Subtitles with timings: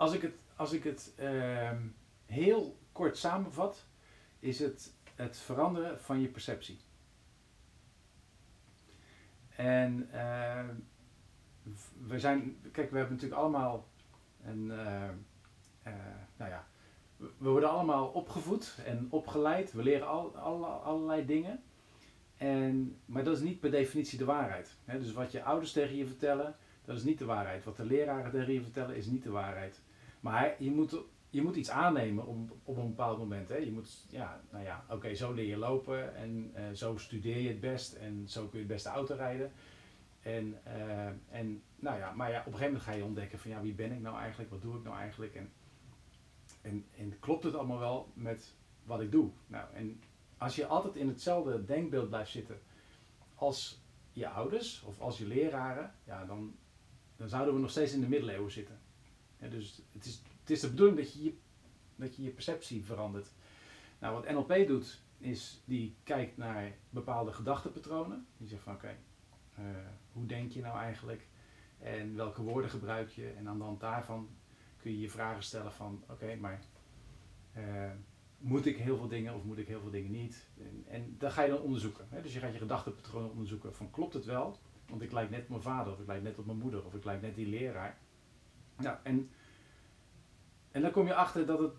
[0.00, 1.82] als ik het, als ik het ehm,
[2.26, 3.86] heel kort samenvat,
[4.38, 6.78] is het het veranderen van je perceptie.
[9.56, 10.68] En uh,
[12.06, 13.88] we zijn, kijk, we hebben natuurlijk allemaal
[14.44, 15.08] een, uh,
[15.86, 15.92] uh,
[16.36, 16.66] nou ja,
[17.16, 19.72] we worden allemaal opgevoed en opgeleid.
[19.72, 21.62] We leren al, alle, allerlei dingen.
[22.36, 24.76] En, maar dat is niet per definitie de waarheid.
[24.84, 27.64] dus wat je ouders tegen je vertellen, dat is niet de waarheid.
[27.64, 29.80] Wat de leraren tegen je vertellen, is niet de waarheid.
[30.20, 30.96] Maar je moet,
[31.30, 33.48] je moet iets aannemen op, op een bepaald moment.
[33.48, 33.56] Hè.
[33.56, 37.48] Je moet, ja, nou ja, oké, zo leer je lopen en uh, zo studeer je
[37.48, 39.52] het best en zo kun je het beste auto rijden.
[40.20, 43.50] En, uh, en nou ja, maar ja, op een gegeven moment ga je ontdekken van
[43.50, 45.52] ja, wie ben ik nou eigenlijk, wat doe ik nou eigenlijk en,
[46.62, 49.30] en, en klopt het allemaal wel met wat ik doe?
[49.46, 50.00] Nou, en
[50.38, 52.60] als je altijd in hetzelfde denkbeeld blijft zitten
[53.34, 53.80] als
[54.12, 56.54] je ouders of als je leraren, ja, dan,
[57.16, 58.78] dan zouden we nog steeds in de middeleeuwen zitten.
[59.48, 61.34] Dus het is, het is de bedoeling dat je je,
[61.96, 63.32] dat je je perceptie verandert.
[63.98, 68.26] Nou, wat NLP doet, is die kijkt naar bepaalde gedachtepatronen.
[68.36, 68.96] Die zegt van oké,
[69.58, 69.64] uh,
[70.12, 71.28] hoe denk je nou eigenlijk?
[71.78, 73.30] En welke woorden gebruik je?
[73.30, 74.28] En aan de hand daarvan
[74.76, 76.60] kun je je vragen stellen van oké, maar
[77.56, 77.90] uh,
[78.38, 80.48] moet ik heel veel dingen of moet ik heel veel dingen niet?
[80.58, 82.06] En, en dat ga je dan onderzoeken.
[82.10, 82.22] Hè?
[82.22, 84.58] Dus je gaat je gedachtepatronen onderzoeken van klopt het wel?
[84.88, 86.94] Want ik lijk net op mijn vader, of ik lijk net op mijn moeder, of
[86.94, 87.98] ik lijk net die leraar.
[88.76, 89.30] Nou, en,
[90.70, 91.72] en dan kom je achter dat, het,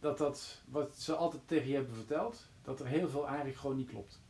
[0.00, 3.76] dat dat wat ze altijd tegen je hebben verteld, dat er heel veel eigenlijk gewoon
[3.76, 4.20] niet klopt.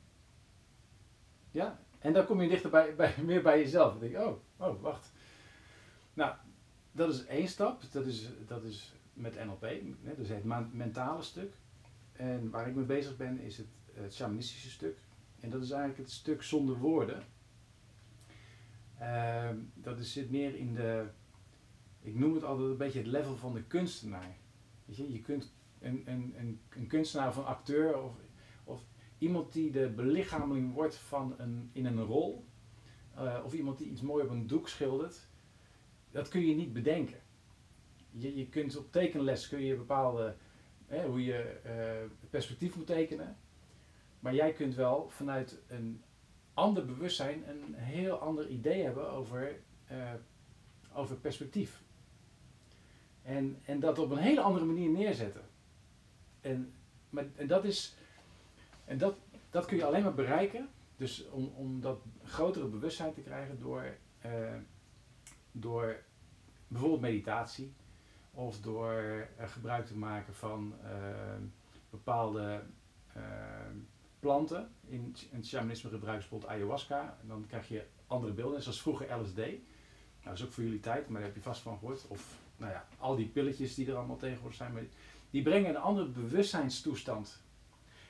[1.51, 3.91] Ja, en dan kom je dichter bij, bij, meer bij jezelf.
[3.91, 5.13] Dan denk je, oh, oh, wacht.
[6.15, 6.35] Nou,
[6.93, 7.83] dat is één stap.
[7.91, 9.63] Dat is, dat is met NLP,
[10.03, 11.53] hè, dus het mentale stuk.
[12.13, 14.99] En waar ik mee bezig ben is het, het shamanistische stuk.
[15.41, 17.23] En dat is eigenlijk het stuk zonder woorden.
[19.01, 21.07] Uh, dat is, zit meer in de,
[22.01, 24.37] ik noem het altijd een beetje het level van de kunstenaar.
[24.85, 28.13] Je, je kunt een, een, een, een kunstenaar of een acteur of,
[28.65, 28.83] of
[29.19, 32.45] iemand die de belichameling wordt van een, in een rol,
[33.19, 35.29] uh, of iemand die iets mooi op een doek schildert,
[36.11, 37.21] dat kun je niet bedenken.
[38.11, 40.37] Je, je kunt op tekenles kun je bepaalde
[40.87, 43.37] hè, hoe je uh, perspectief moet tekenen.
[44.21, 46.03] Maar jij kunt wel vanuit een
[46.55, 49.61] ander bewustzijn een heel ander idee hebben over,
[49.93, 50.13] uh,
[50.93, 51.83] over perspectief.
[53.29, 55.43] En, en dat op een hele andere manier neerzetten.
[56.41, 56.73] En,
[57.35, 57.95] en dat is.
[58.85, 59.17] En dat,
[59.51, 60.69] dat kun je alleen maar bereiken.
[60.97, 63.97] Dus om, om dat grotere bewustzijn te krijgen door,
[64.27, 64.55] uh,
[65.53, 65.97] door
[66.69, 67.73] bijvoorbeeld meditatie.
[68.31, 70.91] Of door gebruik te maken van uh,
[71.91, 72.63] bepaalde
[74.21, 74.71] planten.
[74.87, 77.19] In, het shamanisme gebruiken ze bijvoorbeeld ayahuasca.
[77.23, 79.37] En dan krijg je andere beelden, zoals vroeger LSD.
[79.37, 79.59] Nou,
[80.23, 82.07] dat is ook voor jullie tijd, maar daar heb je vast van gehoord.
[82.07, 84.73] Of nou ja, al die pilletjes die er allemaal tegenwoordig zijn.
[84.73, 84.83] Maar
[85.31, 87.43] die brengen een andere bewustzijnstoestand.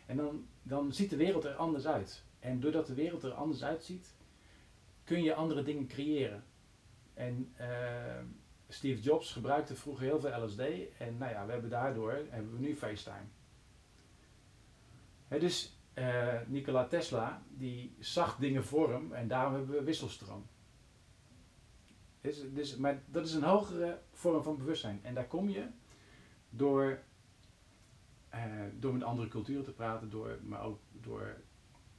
[0.06, 2.22] En dan, dan ziet de wereld er anders uit.
[2.41, 4.14] En doordat de wereld er anders uitziet,
[5.04, 6.44] kun je andere dingen creëren.
[7.14, 7.66] En uh,
[8.69, 10.60] Steve Jobs gebruikte vroeger heel veel LSD.
[10.98, 13.26] En nou ja, we hebben daardoor hebben we nu FaceTime.
[15.28, 20.47] Dus uh, Nikola Tesla, die zag dingen vorm en daarom hebben we wisselstroom.
[22.78, 25.00] Maar dat is een hogere vorm van bewustzijn.
[25.02, 25.66] En daar kom je
[26.50, 26.98] door,
[28.34, 28.40] uh,
[28.78, 31.36] door met andere culturen te praten, door, maar ook door,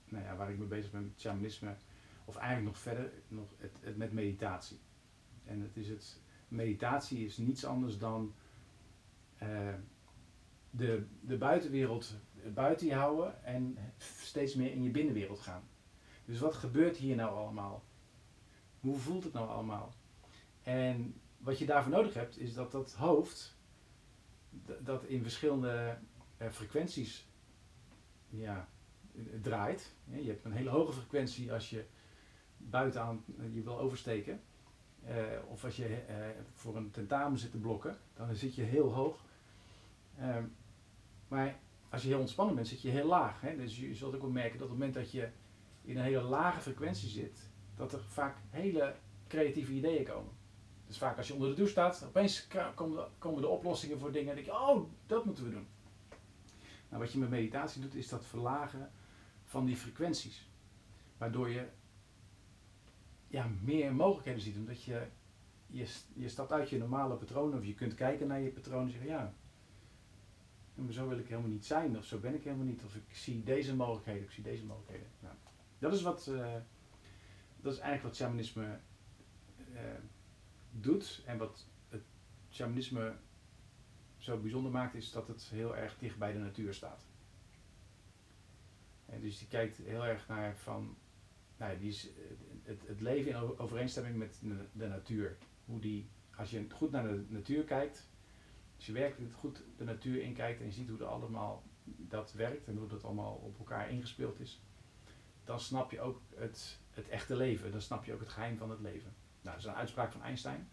[0.05, 1.75] nou ja, waar ik mee bezig ben met shamanisme,
[2.25, 4.79] of eigenlijk nog verder, nog het, met meditatie.
[5.45, 8.33] En het is het, meditatie is niets anders dan
[9.43, 9.73] uh,
[10.69, 12.15] de, de buitenwereld
[12.53, 15.63] buiten je houden en steeds meer in je binnenwereld gaan.
[16.25, 17.83] Dus wat gebeurt hier nou allemaal?
[18.79, 19.93] Hoe voelt het nou allemaal?
[20.69, 23.57] En wat je daarvoor nodig hebt, is dat dat hoofd,
[24.79, 25.97] dat in verschillende
[26.41, 27.27] uh, frequenties
[28.29, 28.67] ja,
[29.41, 29.93] draait.
[30.05, 31.85] Je hebt een hele hoge frequentie als je
[32.57, 34.41] buitenaan je wil oversteken.
[35.47, 36.03] Of als je
[36.53, 39.25] voor een tentamen zit te blokken, dan zit je heel hoog.
[40.19, 40.37] Uh,
[41.27, 41.59] maar
[41.89, 43.41] als je heel ontspannen bent, zit je heel laag.
[43.41, 43.55] Hè?
[43.55, 45.29] Dus je zult ook wel merken dat op het moment dat je
[45.81, 48.95] in een hele lage frequentie zit, dat er vaak hele
[49.27, 50.37] creatieve ideeën komen.
[50.89, 52.47] Dus vaak als je onder de douche staat, opeens
[53.17, 55.67] komen de oplossingen voor dingen en denk je, oh, dat moeten we doen.
[56.89, 58.91] Nou, wat je met meditatie doet, is dat verlagen
[59.43, 60.49] van die frequenties.
[61.17, 61.67] Waardoor je
[63.27, 64.57] ja, meer mogelijkheden ziet.
[64.57, 65.07] Omdat je,
[65.67, 68.91] je, je stapt uit je normale patronen of je kunt kijken naar je patronen en
[68.91, 69.33] zeggen, ja,
[70.75, 72.83] maar zo wil ik helemaal niet zijn of zo ben ik helemaal niet.
[72.83, 75.07] Of ik zie deze mogelijkheden, ik zie deze mogelijkheden.
[75.19, 75.35] Nou,
[75.79, 76.53] dat is wat, uh,
[77.61, 78.79] dat is eigenlijk wat shamanisme
[79.73, 79.79] uh,
[80.81, 82.03] doet en wat het
[82.49, 83.15] shamanisme
[84.17, 87.05] zo bijzonder maakt, is dat het heel erg dicht bij de natuur staat.
[89.05, 90.97] En dus die kijkt heel erg naar van,
[91.57, 92.11] nou ja, die
[92.63, 95.37] het, het leven in overeenstemming met de, de natuur.
[95.65, 98.07] Hoe die, als je goed naar de natuur kijkt,
[98.75, 102.67] als je werkelijk goed de natuur inkijkt en je ziet hoe dat allemaal dat werkt
[102.67, 104.61] en hoe dat allemaal op elkaar ingespeeld is,
[105.43, 107.71] dan snap je ook het, het echte leven.
[107.71, 109.13] Dan snap je ook het geheim van het leven.
[109.41, 110.69] Nou, dat is een uitspraak van Einstein.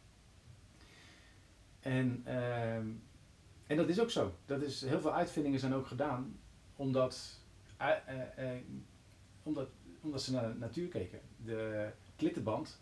[1.81, 2.89] En, ehm,
[3.67, 4.35] en dat is ook zo.
[4.47, 6.39] Dat is, heel veel uitvindingen zijn ook gedaan
[6.77, 7.41] omdat,
[7.81, 7.89] uh,
[8.39, 8.51] uh,
[9.43, 9.69] omdat,
[10.01, 11.21] omdat ze naar de natuur keken.
[11.37, 12.81] De klittenband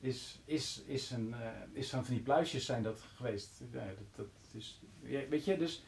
[0.00, 1.34] is, is, is, een,
[1.72, 3.62] is van die pluisjes zijn dat geweest.
[3.72, 5.82] Ja, dat, dat is, weet je, dus...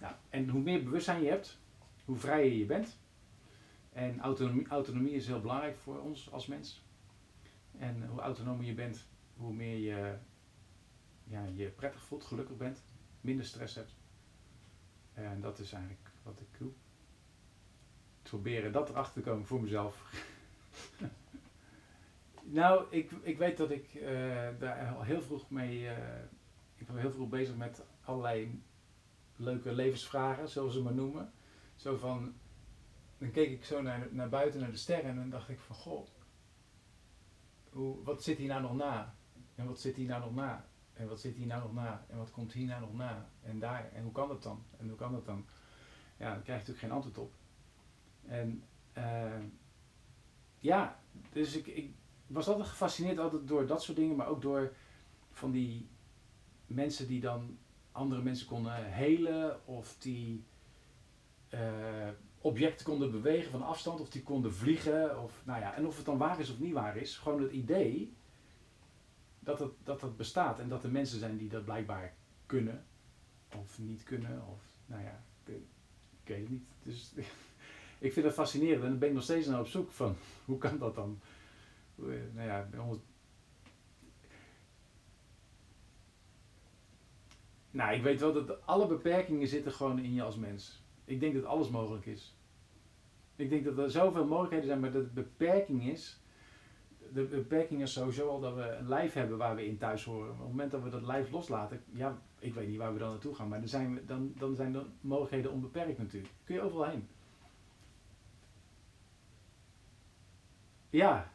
[0.00, 1.58] Ja, en hoe meer bewustzijn je hebt,
[2.04, 2.96] hoe vrijer je bent.
[3.92, 6.83] En autonomie, autonomie is heel belangrijk voor ons als mens.
[7.78, 9.06] En hoe autonomer je bent,
[9.36, 10.16] hoe meer je
[11.24, 12.82] ja, je prettig voelt, gelukkig bent,
[13.20, 13.94] minder stress hebt.
[15.12, 16.70] En dat is eigenlijk wat ik doe.
[18.22, 20.12] Proberen dat erachter te komen voor mezelf.
[22.42, 24.02] nou, ik, ik weet dat ik uh,
[24.58, 25.80] daar al heel vroeg mee.
[25.80, 25.92] Uh,
[26.76, 28.62] ik ben heel vroeg bezig met allerlei
[29.36, 31.32] leuke levensvragen, zoals ze maar noemen.
[31.76, 32.34] Zo van.
[33.18, 35.76] Dan keek ik zo naar, naar buiten, naar de sterren, en dan dacht ik van
[35.76, 36.06] goh.
[37.74, 39.14] Hoe, wat zit hier nou nog na?
[39.54, 40.66] En wat zit hier nou nog na?
[40.92, 42.04] En wat zit hier nou nog na?
[42.08, 43.28] En wat komt hier nou nog na?
[43.42, 44.64] En daar, en hoe kan dat dan?
[44.78, 45.44] En hoe kan dat dan?
[46.16, 47.32] Ja, daar krijg je natuurlijk geen antwoord op.
[48.26, 48.62] En
[48.98, 49.44] uh,
[50.58, 50.98] ja,
[51.32, 51.94] dus ik, ik
[52.26, 54.72] was altijd gefascineerd altijd door dat soort dingen, maar ook door
[55.30, 55.88] van die
[56.66, 57.58] mensen die dan
[57.92, 60.44] andere mensen konden helen of die
[61.50, 62.08] uh,
[62.44, 65.22] objecten konden bewegen van afstand of die konden vliegen.
[65.22, 67.52] Of, nou ja, en of het dan waar is of niet waar is, gewoon het
[67.52, 68.12] idee
[69.40, 72.14] dat het, dat het bestaat en dat er mensen zijn die dat blijkbaar
[72.46, 72.84] kunnen
[73.56, 74.42] of niet kunnen.
[74.52, 75.54] Of, nou ja, ik,
[76.22, 76.64] ik weet het niet.
[76.82, 77.12] Dus
[78.06, 80.78] ik vind het fascinerend en ben ik nog steeds naar op zoek van hoe kan
[80.78, 81.20] dat dan?
[81.94, 82.68] Nou ja,
[87.70, 90.82] Nou, ik weet wel dat alle beperkingen zitten gewoon in je als mens.
[91.04, 92.33] Ik denk dat alles mogelijk is.
[93.36, 96.22] Ik denk dat er zoveel mogelijkheden zijn, maar dat het beperking is
[97.14, 100.30] de beperking is sowieso al dat we een lijf hebben waar we in thuis horen.
[100.30, 103.10] Op het moment dat we dat lijf loslaten, ja, ik weet niet waar we dan
[103.10, 106.32] naartoe gaan, maar dan zijn, we, dan, dan zijn de mogelijkheden onbeperkt natuurlijk.
[106.44, 107.08] Kun je overal heen.
[110.90, 111.32] Ja.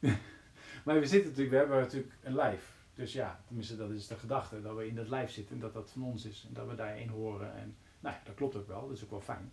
[0.84, 2.74] maar we zitten natuurlijk, we hebben natuurlijk een lijf.
[2.94, 5.74] Dus ja, tenminste dat is de gedachte, dat we in dat lijf zitten en dat
[5.74, 6.44] dat van ons is.
[6.48, 7.54] En dat we daarin horen.
[7.54, 9.52] En nou ja, dat klopt ook wel, dat is ook wel fijn.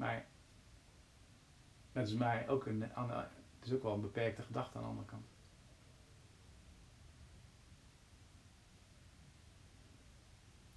[0.00, 0.26] Maar
[1.92, 5.06] dat is mij ook een, het is ook wel een beperkte gedachte aan de andere
[5.06, 5.26] kant.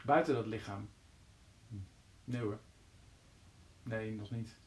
[0.06, 0.90] Buiten dat lichaam.
[2.24, 2.60] Nee hoor.
[3.84, 4.58] Nee, nog niet.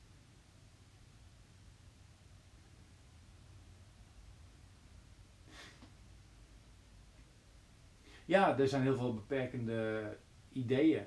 [8.24, 10.18] Ja, er zijn heel veel beperkende
[10.52, 11.06] ideeën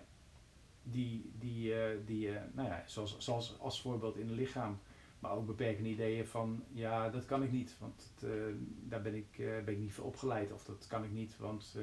[0.92, 4.80] die, die, uh, die uh, nou ja, zoals, zoals als voorbeeld in het lichaam
[5.20, 9.16] maar ook beperkende ideeën van, ja, dat kan ik niet, want het, uh, daar ben
[9.16, 10.52] ik, ben ik niet voor opgeleid.
[10.52, 11.78] Of dat kan ik niet, want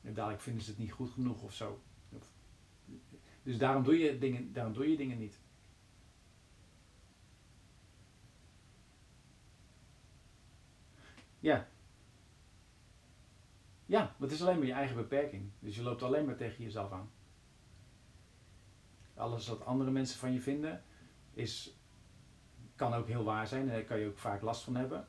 [0.00, 1.80] dadelijk vinden ze het niet goed genoeg of zo.
[3.42, 5.40] Dus daarom doe, je dingen, daarom doe je dingen niet.
[11.40, 11.68] Ja.
[13.86, 15.50] Ja, want het is alleen maar je eigen beperking.
[15.58, 17.10] Dus je loopt alleen maar tegen jezelf aan.
[19.16, 20.82] Alles wat andere mensen van je vinden,
[21.32, 21.76] is
[22.74, 25.08] kan ook heel waar zijn, daar kan je ook vaak last van hebben.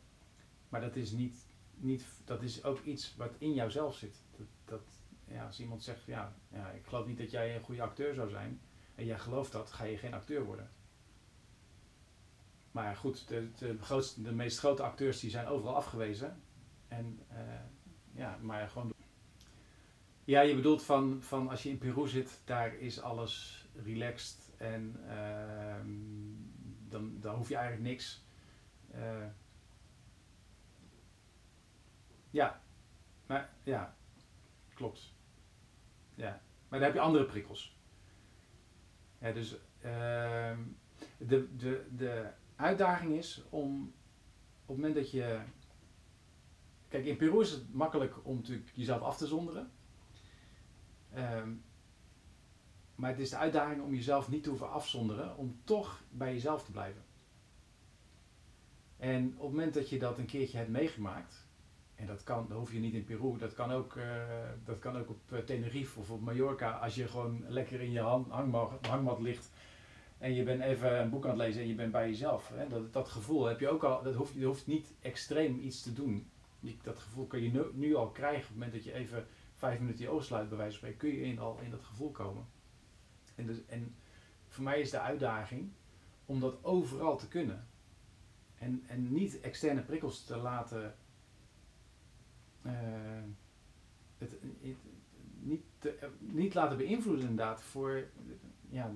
[0.69, 1.45] Maar dat is, niet,
[1.75, 4.23] niet, dat is ook iets wat in jouzelf zit.
[4.37, 4.81] Dat, dat,
[5.25, 8.29] ja, als iemand zegt, ja, ja, ik geloof niet dat jij een goede acteur zou
[8.29, 8.61] zijn,
[8.95, 10.71] en jij gelooft dat, ga je geen acteur worden.
[12.71, 16.41] Maar goed, de, de, grootste, de meest grote acteurs die zijn overal afgewezen.
[16.87, 17.37] En uh,
[18.13, 18.93] ja, maar gewoon.
[20.23, 24.99] Ja, je bedoelt van, van als je in Peru zit, daar is alles relaxed en
[25.05, 25.75] uh,
[26.89, 28.25] dan, dan hoef je eigenlijk niks.
[28.95, 29.25] Uh,
[32.29, 32.61] ja,
[33.25, 33.95] maar ja,
[34.73, 35.13] klopt.
[36.15, 37.77] Ja, maar dan heb je andere prikkels.
[39.19, 39.53] Ja, dus
[39.85, 40.57] uh,
[41.17, 43.93] de, de, de uitdaging is om
[44.61, 45.39] op het moment dat je.
[46.87, 49.71] Kijk, in Peru is het makkelijk om natuurlijk jezelf af te zonderen.
[51.15, 51.63] Um,
[52.97, 56.63] maar het is de uitdaging om jezelf niet te hoeven afzonderen, om toch bij jezelf
[56.63, 57.01] te blijven.
[58.97, 61.45] En op het moment dat je dat een keertje hebt meegemaakt,
[61.95, 64.05] En dat kan, dat hoef je niet in Peru, dat kan ook, eh,
[64.65, 66.71] dat kan ook op Tenerife of op Mallorca.
[66.71, 69.51] Als je gewoon lekker in je hangmat, hangmat ligt
[70.17, 72.51] en je bent even een boek aan het lezen en je bent bij jezelf.
[72.53, 72.67] Hè?
[72.67, 75.93] Dat, dat gevoel heb je ook al, dat hoeft, je hoeft niet extreem iets te
[75.93, 76.29] doen.
[76.81, 80.03] dat gevoel kun je nu, al krijgen op het moment dat je even vijf minuten
[80.03, 82.45] je ogen sluit, bij wijze van spreken, kun je in, al in dat gevoel komen.
[83.37, 83.95] En, dus, en
[84.47, 85.71] voor mij is de uitdaging
[86.25, 87.67] om dat overal te kunnen.
[88.57, 90.95] En, en niet externe prikkels te laten.
[92.61, 92.71] Uh,
[94.17, 94.75] het, het,
[95.39, 98.07] niet, te, niet laten beïnvloeden inderdaad voor.
[98.69, 98.93] Ja.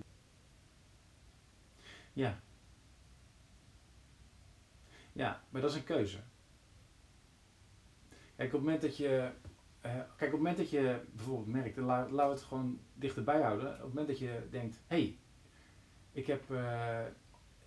[2.14, 2.40] Ja.
[5.12, 6.20] Ja, maar dat is een keuze.
[8.36, 9.32] Kijk, op het moment dat je.
[9.86, 13.42] Uh, kijk, op het moment dat je bijvoorbeeld merkt, en laten we het gewoon dichterbij
[13.42, 13.68] houden.
[13.68, 15.18] Op het moment dat je denkt: hé, hey,
[16.12, 17.00] ik heb uh,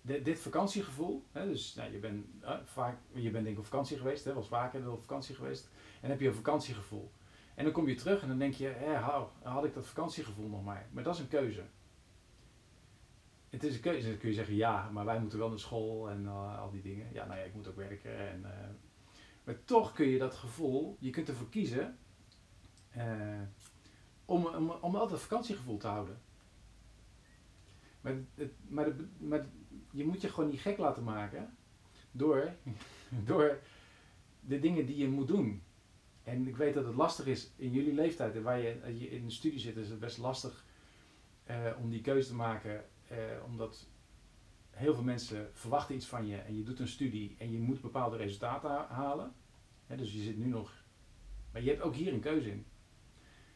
[0.01, 1.25] dit vakantiegevoel.
[1.31, 4.33] Hè, dus nou, je bent uh, vaak, je bent denk ik op vakantie geweest, hè,
[4.33, 5.69] was vaker op vakantie geweest.
[6.01, 7.11] En heb je een vakantiegevoel.
[7.55, 8.93] En dan kom je terug en dan denk je: hé,
[9.43, 10.89] had ik dat vakantiegevoel nog maar.
[10.91, 11.63] Maar dat is een keuze.
[13.49, 14.09] Het is een keuze.
[14.09, 17.07] Dan kun je zeggen: ja, maar wij moeten wel naar school en al die dingen.
[17.13, 18.29] Ja, nou ja, ik moet ook werken.
[18.29, 18.45] En,
[19.43, 21.97] maar toch kun je dat gevoel, je kunt ervoor kiezen
[24.25, 26.21] om, om, om altijd vakantiegevoel te houden.
[28.01, 29.45] Maar, het, maar, de, maar
[29.91, 31.55] je moet je gewoon niet gek laten maken
[32.11, 32.53] door,
[33.25, 33.59] door
[34.39, 35.63] de dingen die je moet doen.
[36.23, 39.31] En ik weet dat het lastig is in jullie leeftijd, waar je, je in een
[39.31, 40.65] studie zit, is het best lastig
[41.49, 42.85] uh, om die keuze te maken.
[43.11, 43.87] Uh, omdat
[44.69, 47.81] heel veel mensen verwachten iets van je en je doet een studie en je moet
[47.81, 49.33] bepaalde resultaten halen.
[49.87, 50.83] dus je zit nu nog.
[51.51, 52.65] Maar je hebt ook hier een keuze in.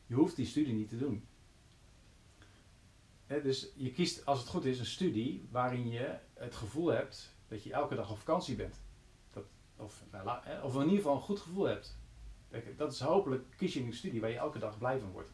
[0.10, 1.24] Je hoeft die studie niet te doen
[3.38, 7.64] dus je kiest, als het goed is, een studie waarin je het gevoel hebt dat
[7.64, 8.82] je elke dag op vakantie bent.
[9.34, 11.98] Dat, of, nou, of in ieder geval een goed gevoel hebt.
[12.78, 15.30] Dat is hopelijk, kies je een studie waar je elke dag blij van wordt.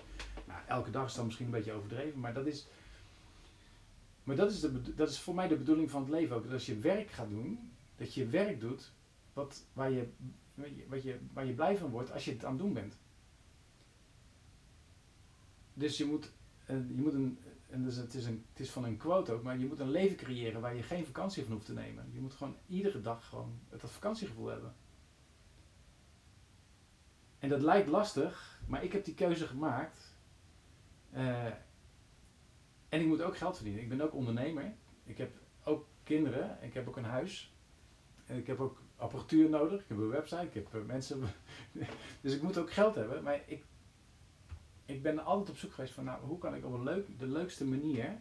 [0.47, 2.67] Nou, elke dag is dan misschien een beetje overdreven, maar dat is,
[4.23, 6.43] maar dat is, de, dat is voor mij de bedoeling van het leven ook.
[6.43, 8.91] Dat als je werk gaat doen, dat je werk doet
[9.33, 10.07] wat, waar, je,
[10.87, 12.97] wat je, waar je blij van wordt als je het aan het doen bent.
[15.77, 16.31] Dus je moet,
[16.67, 17.39] je moet een,
[17.69, 19.91] en dus het, is een, het is van een quote ook, maar je moet een
[19.91, 22.09] leven creëren waar je geen vakantie van hoeft te nemen.
[22.11, 24.75] Je moet gewoon iedere dag gewoon het vakantiegevoel hebben.
[27.39, 30.15] En dat lijkt lastig, maar ik heb die keuze gemaakt.
[31.13, 31.45] Uh,
[32.89, 33.81] en ik moet ook geld verdienen.
[33.81, 34.73] Ik ben ook ondernemer.
[35.03, 36.57] Ik heb ook kinderen.
[36.61, 37.53] Ik heb ook een huis.
[38.25, 39.81] En ik heb ook apparatuur nodig.
[39.81, 40.45] Ik heb een website.
[40.45, 41.21] Ik heb eh, mensen.
[42.21, 43.23] dus ik moet ook geld hebben.
[43.23, 43.63] Maar ik
[44.85, 47.27] ik ben altijd op zoek geweest van, nou, hoe kan ik op een leuk, de
[47.27, 48.17] leukste manier,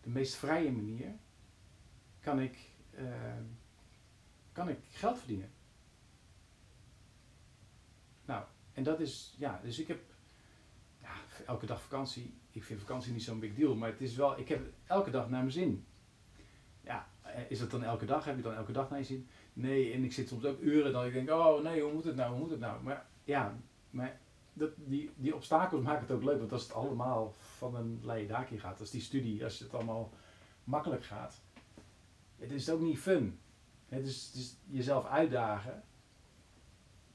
[0.00, 1.14] de meest vrije manier,
[2.20, 2.58] kan ik,
[2.90, 3.10] uh,
[4.52, 5.50] kan ik geld verdienen.
[8.24, 10.00] Nou, en dat is, ja, dus ik heb
[11.00, 11.14] ja,
[11.46, 12.34] elke dag vakantie.
[12.50, 15.28] Ik vind vakantie niet zo'n big deal, maar het is wel, ik heb elke dag
[15.28, 15.86] naar mijn zin.
[16.80, 18.24] Ja, eh, is het dan elke dag?
[18.24, 19.28] Heb je dan elke dag naar je zin?
[19.52, 22.16] Nee, en ik zit soms ook uren dat ik denk, oh nee, hoe moet het
[22.16, 22.82] nou, hoe moet het nou?
[22.82, 23.58] Maar ja,
[23.90, 24.20] maar
[24.58, 28.58] dat, die, die obstakels maken het ook leuk, want als het allemaal van een leien
[28.58, 30.10] gaat, als die studie, als het allemaal
[30.64, 31.40] makkelijk gaat,
[32.36, 33.38] het is ook niet fun.
[33.88, 35.82] Het is, jezelf uitdagen,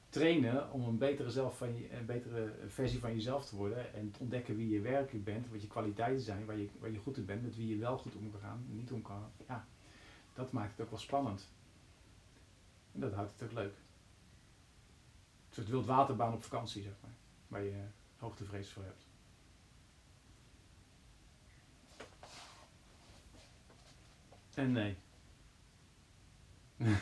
[0.08, 4.18] trainen om een betere, zelf van je, betere versie van jezelf te worden en te
[4.20, 7.24] ontdekken wie je werkelijk bent, wat je kwaliteiten zijn, waar je, waar je goed in
[7.24, 9.30] bent, met wie je wel goed om kan gaan niet om kan.
[9.48, 9.66] Ja,
[10.34, 11.48] dat maakt het ook wel spannend.
[12.92, 13.74] En dat houdt het ook leuk.
[15.48, 17.12] Een soort wildwaterbaan op vakantie, zeg maar
[17.54, 17.84] waar je
[18.16, 19.08] hoogtevrees voor hebt.
[24.54, 24.96] En nee.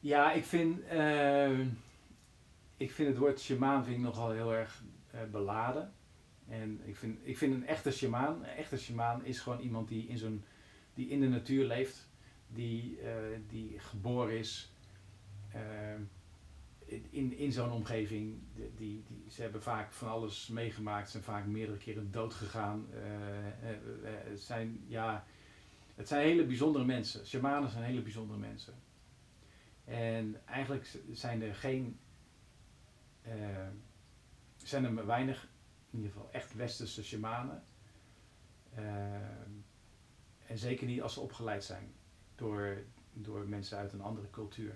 [0.00, 1.60] ja, ik vind, uh,
[2.76, 4.82] ik vind het woord shamaan vind ik nogal heel erg
[5.14, 5.92] uh, beladen.
[6.48, 10.06] En ik vind, ik vind een echte shamaan, een echte shamaan is gewoon iemand die
[10.06, 10.44] in, zo'n,
[10.94, 12.08] die in de natuur leeft,
[12.46, 14.72] die, uh, die geboren is,
[16.86, 21.78] in, in zo'n omgeving, die, die, ze hebben vaak van alles meegemaakt, zijn vaak meerdere
[21.78, 22.86] keren dood gegaan.
[22.90, 22.98] Uh,
[24.02, 25.24] het, zijn, ja,
[25.94, 27.26] het zijn hele bijzondere mensen.
[27.26, 28.74] Shamanen zijn hele bijzondere mensen.
[29.84, 31.98] En eigenlijk zijn er geen,
[34.56, 35.48] zijn er weinig,
[35.90, 37.64] in ieder geval echt westerse shamanen.
[40.46, 41.94] en zeker niet als ze opgeleid zijn
[42.34, 44.74] door, door mensen uit een andere cultuur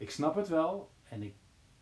[0.00, 0.90] ik snap het wel.
[1.08, 1.34] En ik,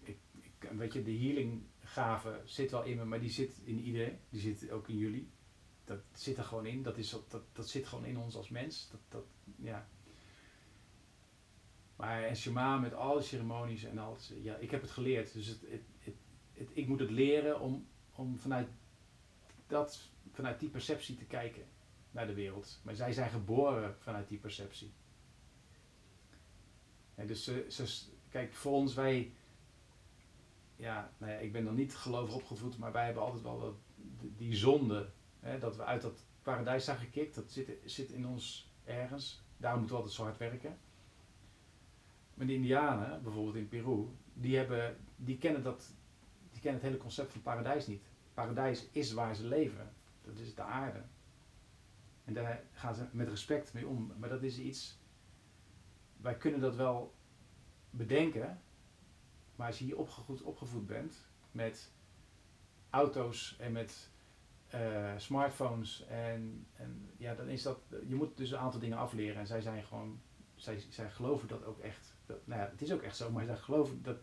[0.03, 3.79] ik, ik, weet je, de healing gave zit wel in me, maar die zit in
[3.79, 4.19] iedereen.
[4.29, 5.31] Die zit ook in jullie.
[5.85, 6.83] Dat zit er gewoon in.
[6.83, 8.89] Dat, is, dat, dat zit gewoon in ons als mens.
[8.91, 9.25] Dat, dat,
[9.57, 9.89] ja.
[11.97, 15.33] Maar en Shema met al die ceremonies en alles, ja, ik heb het geleerd.
[15.33, 15.61] Dus het,
[15.99, 18.69] het, ik moet het leren om, om vanuit,
[19.67, 21.65] dat, vanuit die perceptie te kijken
[22.11, 22.81] naar de wereld.
[22.83, 24.93] Maar zij zijn geboren vanuit die perceptie.
[27.19, 27.85] En dus ze, ze,
[28.29, 29.33] kijk, voor ons, wij,
[30.77, 33.75] ja, nou ja, ik ben dan niet gelovig opgevoed, maar wij hebben altijd wel dat,
[34.37, 35.11] die zonde,
[35.41, 39.43] hè, dat we uit dat paradijs zijn gekikt, dat zit, zit in ons ergens.
[39.57, 40.79] Daarom moeten we altijd zo hard werken.
[42.35, 45.95] Maar de Indianen, bijvoorbeeld in Peru, die, hebben, die, kennen dat,
[46.51, 48.03] die kennen het hele concept van paradijs niet.
[48.35, 49.93] Paradijs is waar ze leven.
[50.25, 51.03] Dat is de aarde.
[52.25, 54.13] En daar gaan ze met respect mee om.
[54.19, 54.99] Maar dat is iets,
[56.21, 57.15] wij kunnen dat wel
[57.91, 58.63] bedenken,
[59.57, 59.99] maar als je hier
[60.45, 61.93] opgevoed, bent met
[62.91, 64.11] auto's en met
[64.75, 69.41] uh, smartphones en, en ja, dan is dat, je moet dus een aantal dingen afleren
[69.41, 70.21] en zij zijn gewoon,
[70.55, 72.15] zij, zij geloven dat ook echt.
[72.27, 74.17] Dat, nou ja, het is ook echt zo, maar zij geloven dat.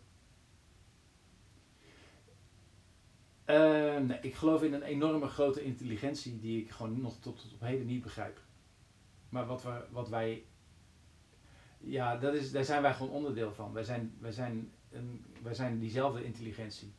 [3.46, 7.54] Uh, nee, ik geloof in een enorme grote intelligentie die ik gewoon nog tot, tot
[7.54, 8.42] op heden niet begrijp.
[9.30, 10.46] Maar wat, we, wat wij
[11.86, 13.74] ja, dat is, daar zijn wij gewoon onderdeel van.
[13.74, 16.94] Wij zijn, wij zijn, een, wij zijn diezelfde intelligentie.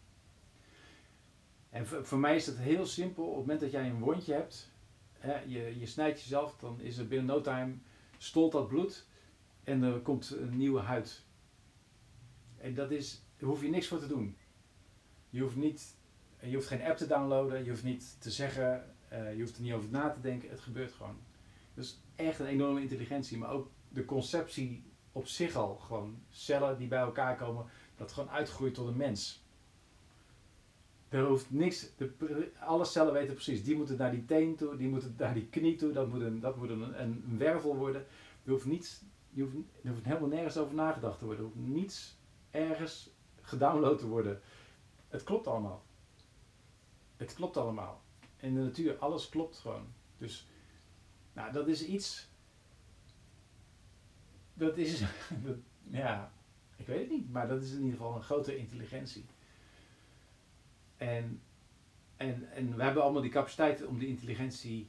[1.71, 3.25] En voor, mij is het heel simpel.
[3.25, 4.71] Op het moment dat jij een wondje hebt,
[5.13, 7.75] hè, je, je snijdt jezelf, dan is er binnen no time
[8.19, 9.07] stolt dat bloed
[9.65, 11.25] en er komt een nieuwe huid.
[12.57, 14.37] En dat is, daar hoef je niks voor te doen.
[15.31, 15.97] Je hoeft, niet,
[16.41, 19.63] je hoeft geen app te downloaden, je hoeft niet te zeggen, uh, je hoeft er
[19.63, 21.17] niet over na te denken, het gebeurt gewoon.
[21.75, 25.77] Dus echt een enorme intelligentie, maar ook de conceptie op zich al.
[25.77, 29.45] Gewoon cellen die bij elkaar komen, dat gewoon uitgroeit tot een mens.
[31.09, 34.89] Er hoeft niks, de, alle cellen weten precies, die moeten naar die teen toe, die
[34.89, 38.07] moeten naar die knie toe, dat moet een, dat moet een, een, wervel worden.
[38.45, 41.69] Er hoeft, niets, je hoeft, er hoeft helemaal nergens over nagedacht te worden, er hoeft
[41.69, 42.17] niets
[42.51, 43.11] ergens
[43.41, 44.41] gedownload te worden.
[45.09, 45.85] Het klopt allemaal.
[47.17, 48.03] Het klopt allemaal.
[48.37, 49.87] In de natuur, alles klopt gewoon.
[50.19, 50.49] Dus,
[51.33, 52.29] nou, dat is iets
[54.57, 55.03] dat is,
[56.03, 56.33] ja,
[56.77, 59.25] ik weet het niet, maar dat is in ieder geval een grote intelligentie.
[60.97, 61.41] En,
[62.17, 64.89] en, en we hebben allemaal die capaciteit om die intelligentie,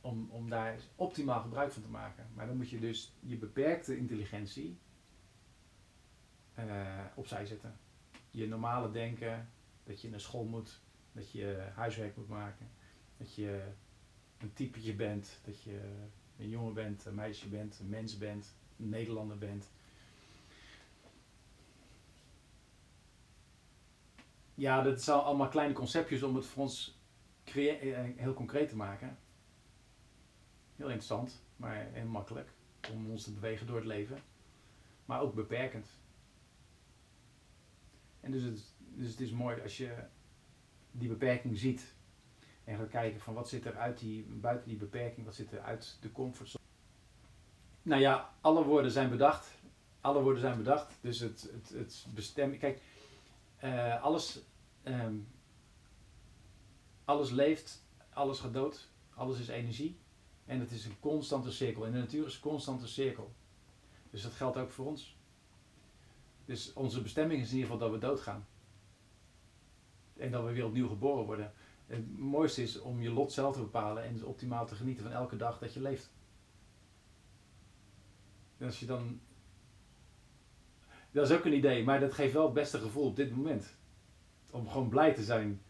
[0.00, 2.26] om, om daar optimaal gebruik van te maken.
[2.34, 4.78] Maar dan moet je dus je beperkte intelligentie
[6.58, 7.76] uh, opzij zetten.
[8.30, 9.48] Je normale denken,
[9.84, 10.80] dat je naar school moet,
[11.12, 12.68] dat je huiswerk moet maken,
[13.16, 13.62] dat je
[14.38, 15.80] een typetje bent, dat je
[16.38, 18.54] een jongen bent, een meisje bent, een mens bent,
[18.88, 19.70] Nederlander bent.
[24.54, 26.98] Ja, dat zijn allemaal kleine conceptjes om het voor ons
[27.44, 29.18] eh, heel concreet te maken.
[30.76, 32.48] Heel interessant, maar heel makkelijk
[32.92, 34.18] om ons te bewegen door het leven.
[35.04, 35.88] Maar ook beperkend.
[38.20, 40.04] En dus het, dus het is mooi als je
[40.90, 41.94] die beperking ziet.
[42.64, 45.60] En gaat kijken van wat zit er uit die, buiten die beperking, wat zit er
[45.60, 46.64] uit de comfortzone.
[47.82, 49.54] Nou ja, alle woorden zijn bedacht.
[50.00, 50.98] Alle woorden zijn bedacht.
[51.00, 52.58] Dus het, het, het bestemmen.
[52.58, 52.82] Kijk,
[53.64, 54.40] uh, alles,
[54.84, 55.28] um,
[57.04, 59.98] alles leeft, alles gaat dood, alles is energie.
[60.44, 61.84] En het is een constante cirkel.
[61.84, 63.32] In de natuur is een constante cirkel.
[64.10, 65.16] Dus dat geldt ook voor ons.
[66.44, 68.46] Dus onze bestemming is in ieder geval dat we doodgaan.
[70.16, 71.52] En dat we weer opnieuw geboren worden.
[71.86, 75.36] Het mooiste is om je lot zelf te bepalen en optimaal te genieten van elke
[75.36, 76.10] dag dat je leeft.
[78.62, 79.20] En als je dan.
[81.10, 83.76] Dat is ook een idee, maar dat geeft wel het beste gevoel op dit moment.
[84.50, 85.62] Om gewoon blij te zijn.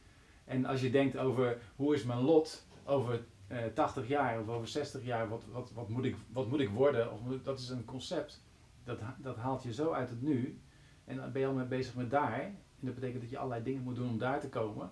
[0.45, 4.69] En als je denkt over hoe is mijn lot over eh, 80 jaar of over
[4.69, 7.13] 60 jaar, wat, wat, wat, moet, ik, wat moet ik worden?
[7.13, 8.45] Of dat is een concept.
[8.85, 10.61] Dat, dat haalt je zo uit het nu.
[11.05, 12.41] En dan ben je al mee bezig met daar.
[12.41, 14.91] En dat betekent dat je allerlei dingen moet doen om daar te komen.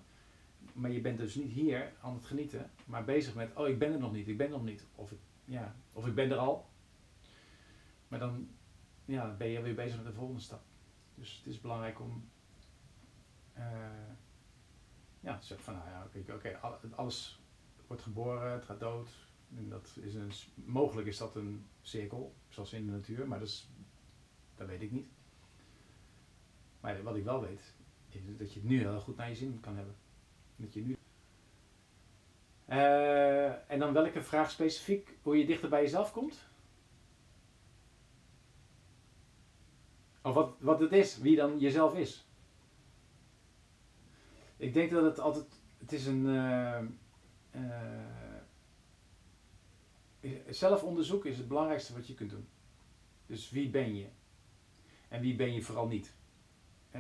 [0.73, 3.93] Maar je bent dus niet hier aan het genieten, maar bezig met, oh ik ben
[3.93, 4.87] er nog niet, ik ben er nog niet.
[4.95, 6.70] Of ja, of ik ben er al,
[8.11, 8.49] maar dan
[9.05, 10.63] ja, ben je weer bezig met de volgende stap.
[11.15, 12.31] Dus het is belangrijk om
[13.59, 13.65] uh,
[15.21, 16.59] ja, te zeggen van nou ja, oké,
[16.95, 17.43] alles
[17.87, 19.09] wordt geboren, het gaat dood.
[19.57, 23.49] En dat is een, mogelijk is dat een cirkel, zoals in de natuur, maar dat,
[23.49, 23.71] is,
[24.55, 25.09] dat weet ik niet.
[26.81, 27.75] Maar wat ik wel weet,
[28.09, 29.95] is dat je het nu heel goed naar je zin kan hebben.
[30.57, 30.97] Dat je nu.
[32.69, 36.50] Uh, en dan welke vraag specifiek, hoe je dichter bij jezelf komt?
[40.23, 42.27] Of wat, wat het is, wie dan jezelf is.
[44.57, 45.47] Ik denk dat het altijd,
[45.79, 46.81] het is een, uh,
[47.51, 48.41] uh,
[50.49, 52.49] zelfonderzoek is het belangrijkste wat je kunt doen.
[53.27, 54.09] Dus wie ben je?
[55.09, 56.15] En wie ben je vooral niet.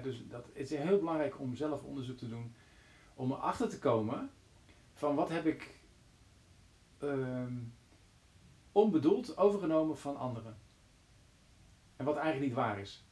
[0.02, 2.54] dus dat, het is heel belangrijk om zelf onderzoek te doen.
[3.14, 4.30] Om erachter te komen
[4.94, 5.80] van wat heb ik
[6.98, 7.58] ehm,
[8.72, 10.58] onbedoeld overgenomen van anderen.
[11.96, 13.04] En wat eigenlijk niet waar is.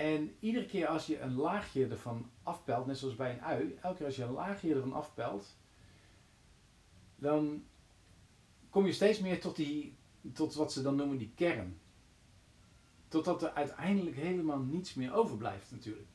[0.00, 3.96] En iedere keer als je een laagje ervan afpelt, net zoals bij een ui, elke
[3.96, 5.56] keer als je een laagje ervan afpelt,
[7.16, 7.64] dan
[8.70, 9.96] kom je steeds meer tot, die,
[10.32, 11.80] tot wat ze dan noemen die kern.
[13.08, 16.08] Totdat er uiteindelijk helemaal niets meer overblijft natuurlijk.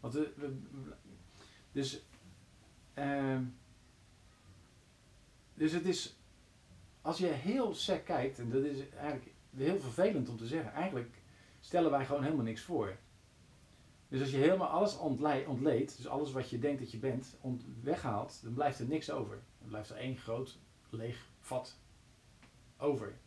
[0.00, 0.58] Want we,
[1.72, 2.02] dus,
[2.94, 3.40] uh,
[5.54, 6.16] dus het is,
[7.02, 11.24] als je heel sec kijkt, en dat is eigenlijk heel vervelend om te zeggen, eigenlijk
[11.66, 12.96] stellen wij gewoon helemaal niks voor.
[14.08, 14.98] Dus als je helemaal alles
[15.46, 17.36] ontleedt, dus alles wat je denkt dat je bent,
[17.82, 19.42] weghaalt, dan blijft er niks over.
[19.58, 20.58] Dan blijft er één groot
[20.90, 21.78] leeg vat
[22.76, 23.18] over.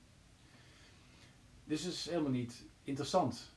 [1.64, 3.52] Dus het is helemaal niet interessant.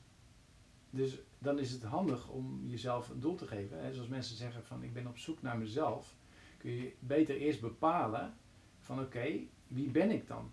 [0.89, 3.93] Dus dan is het handig om jezelf een doel te geven.
[3.93, 6.15] Zoals mensen zeggen van ik ben op zoek naar mezelf.
[6.57, 8.37] Kun je beter eerst bepalen
[8.79, 10.51] van oké, wie ben ik dan?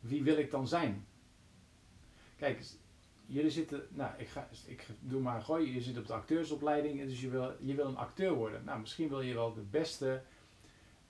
[0.00, 1.06] Wie wil ik dan zijn?
[2.42, 2.62] Kijk,
[3.26, 7.20] jullie zitten, nou, ik, ga, ik doe maar gooi, je zit op de acteursopleiding, dus
[7.20, 8.64] je wil, je wil een acteur worden.
[8.64, 10.22] Nou, misschien wil je wel de beste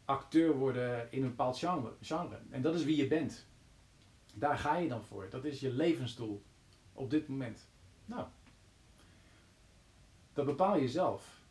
[0.05, 2.39] acteur worden in een bepaald genre, genre.
[2.51, 3.47] En dat is wie je bent.
[4.35, 5.29] Daar ga je dan voor.
[5.31, 6.43] Dat is je levensdoel
[6.93, 7.69] op dit moment.
[8.05, 8.27] Nou,
[10.33, 11.42] dat bepaal je zelf.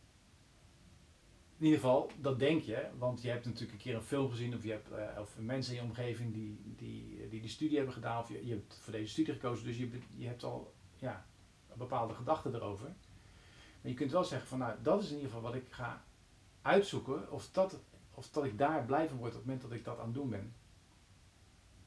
[1.61, 4.55] In ieder geval, dat denk je, want je hebt natuurlijk een keer een film gezien
[4.55, 7.93] of je hebt uh, of mensen in je omgeving die die, die die studie hebben
[7.93, 11.25] gedaan of je, je hebt voor deze studie gekozen, dus je, je hebt al ja,
[11.73, 12.85] bepaalde gedachten erover.
[13.81, 16.03] Maar je kunt wel zeggen van nou, dat is in ieder geval wat ik ga
[16.61, 17.79] uitzoeken of dat,
[18.13, 20.29] of dat ik daar blijven word op het moment dat ik dat aan het doen
[20.29, 20.53] ben.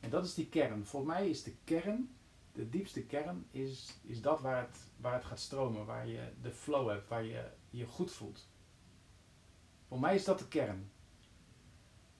[0.00, 0.86] En dat is die kern.
[0.86, 2.16] Voor mij is de kern,
[2.52, 6.50] de diepste kern, is, is dat waar het, waar het gaat stromen, waar je de
[6.50, 8.52] flow hebt, waar je je goed voelt.
[9.88, 10.90] Voor mij is dat de kern.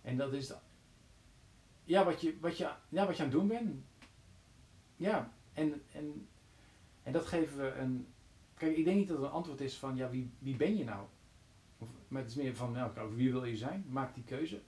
[0.03, 0.53] En dat is
[1.85, 3.85] ja, wat, je, wat, je, ja, wat je aan het doen bent.
[4.97, 6.29] Ja, en, en,
[7.03, 8.07] en dat geven we een.
[8.55, 10.85] Kijk, ik denk niet dat het een antwoord is van ja, wie, wie ben je
[10.85, 11.07] nou?
[11.79, 13.85] Of, maar het is meer van nou, wie wil je zijn?
[13.89, 14.63] Maak die keuze.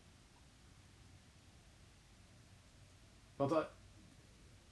[3.37, 3.65] Want uh,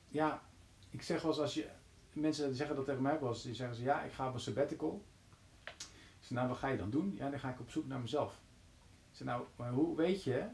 [0.09, 0.43] ja,
[0.91, 1.71] ik zeg wel eens als je.
[2.13, 5.05] Mensen zeggen dat tegen mij eens, die zeggen ze ja, ik ga op een sabbatical.
[6.25, 7.15] Ik nou, wat ga je dan doen?
[7.17, 8.41] Ja, dan ga ik op zoek naar mezelf.
[9.13, 10.49] Ik nou, maar hoe weet je,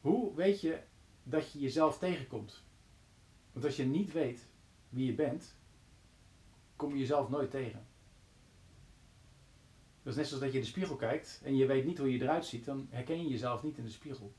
[0.00, 0.80] hoe weet je
[1.22, 2.62] dat je jezelf tegenkomt?
[3.52, 4.48] Want als je niet weet
[4.88, 5.56] wie je bent,
[6.76, 7.86] kom je jezelf nooit tegen.
[10.02, 12.12] Dat is net zoals dat je in de spiegel kijkt en je weet niet hoe
[12.12, 14.32] je eruit ziet, dan herken je jezelf niet in de spiegel.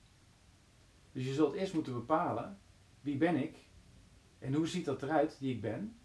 [1.12, 2.60] Dus je zult eerst moeten bepalen,
[3.02, 3.58] wie ben ik
[4.40, 5.98] en hoe ziet dat eruit die ik ben.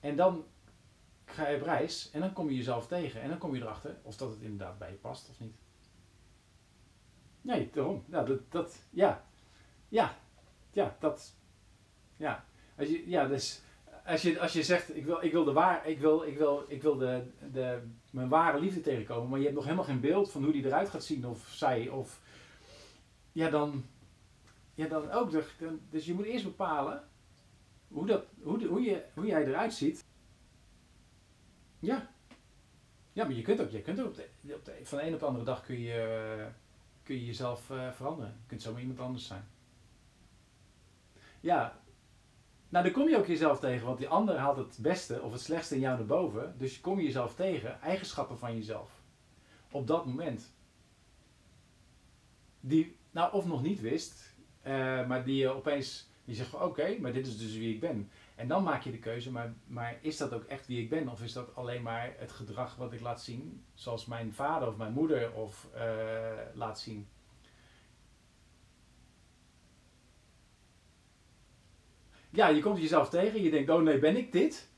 [0.00, 0.44] En dan
[1.32, 3.96] ga je op reis en dan kom je jezelf tegen en dan kom je erachter
[4.02, 5.54] of dat het inderdaad bij je past of niet.
[7.40, 8.04] Nee, daarom.
[8.08, 9.24] Ja, dat, dat, ja.
[9.88, 10.16] Ja.
[10.70, 11.36] Ja, dat.
[12.16, 12.44] Ja.
[12.76, 13.62] Als je, ja, dus
[14.04, 16.64] als je, als je zegt, ik wil, ik wil, de waar, ik wil, ik wil,
[16.68, 20.30] ik wil de, de, mijn ware liefde tegenkomen, maar je hebt nog helemaal geen beeld
[20.30, 22.20] van hoe die eruit gaat zien of zij, of,
[23.32, 23.84] ja dan,
[24.74, 25.30] ja dan ook.
[25.30, 25.44] Dus,
[25.90, 27.08] dus je moet eerst bepalen
[27.88, 30.04] hoe, dat, hoe, hoe, je, hoe jij eruit ziet.
[31.82, 32.10] Ja.
[33.12, 35.14] Ja, maar je kunt ook, je kunt ook op de, op de, van de een
[35.14, 36.46] op de andere dag kun je,
[37.02, 38.36] kun je jezelf uh, veranderen.
[38.40, 39.44] Je kunt zomaar iemand anders zijn.
[41.40, 41.80] Ja,
[42.68, 45.40] nou dan kom je ook jezelf tegen, want die ander haalt het beste of het
[45.40, 46.54] slechtste in jou naar boven.
[46.58, 49.02] Dus je kom je jezelf tegen, eigenschappen van jezelf.
[49.70, 50.52] Op dat moment.
[52.60, 54.34] Die, nou of nog niet wist,
[54.66, 54.72] uh,
[55.08, 58.10] maar die je opeens, die zegt van oké, maar dit is dus wie ik ben.
[58.42, 61.08] En dan maak je de keuze, maar, maar is dat ook echt wie ik ben?
[61.08, 64.76] Of is dat alleen maar het gedrag wat ik laat zien, zoals mijn vader of
[64.76, 65.80] mijn moeder of uh,
[66.54, 67.08] laat zien?
[72.30, 74.70] Ja, je komt jezelf tegen, je denkt, oh nee, ben ik dit?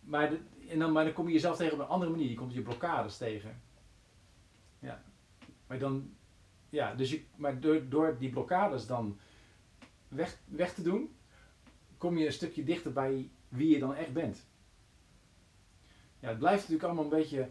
[0.00, 0.32] maar,
[0.68, 2.62] en dan, maar dan kom je jezelf tegen op een andere manier, je komt je
[2.62, 3.62] blokkades tegen.
[4.78, 5.02] Ja,
[5.66, 6.14] maar dan,
[6.68, 9.18] ja, dus je, maar door, door die blokkades dan
[10.08, 11.15] weg, weg te doen,
[11.98, 14.46] kom je een stukje dichter bij wie je dan echt bent.
[16.18, 17.50] Ja, het blijft natuurlijk allemaal een beetje.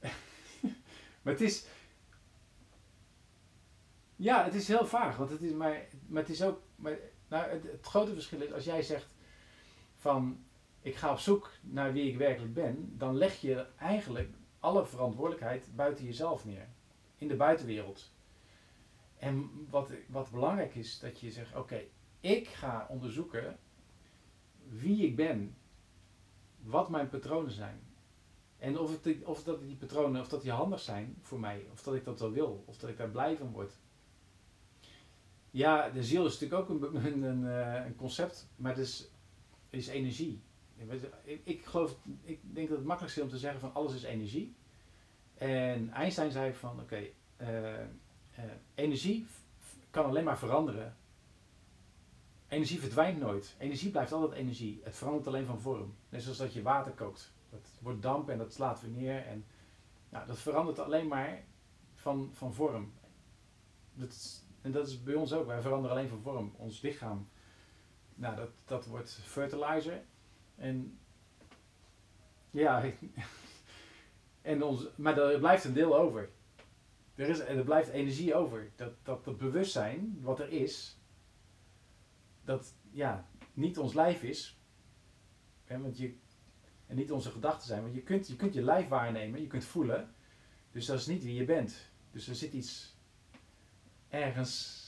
[1.22, 1.66] maar het is.
[4.16, 5.16] Ja, het is heel vaag.
[5.16, 6.62] Want het is, maar, maar het is ook.
[6.76, 9.08] Maar, nou, het, grote verschil is als jij zegt
[9.96, 10.44] van
[10.80, 15.76] ik ga op zoek naar wie ik werkelijk ben, dan leg je eigenlijk alle verantwoordelijkheid
[15.76, 16.68] buiten jezelf neer.
[17.16, 18.12] In de buitenwereld.
[19.18, 21.82] En wat, wat belangrijk is, dat je zegt, oké,
[22.20, 23.58] ik ga onderzoeken
[24.68, 25.56] wie ik ben,
[26.62, 27.80] wat mijn patronen zijn.
[28.58, 31.82] En of, het, of dat die patronen, of dat die handig zijn voor mij, of
[31.82, 33.72] dat ik dat wel wil, of dat ik daar blij van word.
[35.50, 39.10] Ja, de ziel is natuurlijk ook een, een, een, eh, een concept, maar het is,
[39.70, 40.42] is energie.
[41.24, 44.02] Ik, ik, geloof, ik denk dat het makkelijkste is om te zeggen van alles is
[44.02, 44.54] energie.
[45.34, 47.06] En Einstein zei van oké,
[47.36, 47.86] eh, eh,
[48.74, 49.26] energie
[49.90, 50.96] kan alleen maar veranderen.
[52.50, 53.54] Energie verdwijnt nooit.
[53.58, 54.80] Energie blijft altijd energie.
[54.84, 55.94] Het verandert alleen van vorm.
[56.08, 57.32] Net zoals dat je water kookt.
[57.50, 59.26] Dat wordt damp en dat slaat weer neer.
[59.26, 59.44] En
[60.08, 61.44] nou, dat verandert alleen maar
[61.94, 62.92] van, van vorm.
[63.94, 65.46] Dat en dat is bij ons ook.
[65.46, 66.54] Wij veranderen alleen van vorm.
[66.56, 67.28] Ons lichaam,
[68.14, 70.02] nou, dat, dat wordt fertilizer.
[70.56, 70.98] En
[72.50, 72.84] ja,
[74.42, 76.30] en ons, maar er blijft een deel over.
[77.14, 78.70] Er, is, er blijft energie over.
[78.76, 80.99] Dat, dat, dat bewustzijn, wat er is,
[82.44, 84.60] dat ja, niet ons lijf is.
[85.66, 86.14] Want je,
[86.86, 87.82] en niet onze gedachten zijn.
[87.82, 90.14] Want je kunt, je kunt je lijf waarnemen, je kunt voelen.
[90.70, 91.90] Dus dat is niet wie je bent.
[92.10, 92.96] Dus er zit iets
[94.08, 94.78] ergens